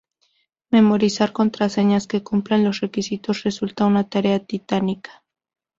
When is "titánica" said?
4.39-5.23